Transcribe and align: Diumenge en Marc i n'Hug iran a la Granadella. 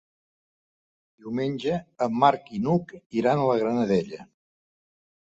Diumenge 1.25 1.75
en 2.05 2.15
Marc 2.23 2.49
i 2.59 2.61
n'Hug 2.63 2.93
iran 3.21 3.41
a 3.41 3.43
la 3.51 3.59
Granadella. 3.65 4.23